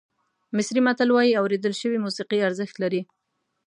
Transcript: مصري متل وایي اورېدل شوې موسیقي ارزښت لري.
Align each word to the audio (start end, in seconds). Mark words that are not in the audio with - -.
مصري 0.55 0.81
متل 0.87 1.09
وایي 1.13 1.37
اورېدل 1.41 1.73
شوې 1.81 1.97
موسیقي 2.05 2.39
ارزښت 2.47 2.75
لري. 2.83 3.01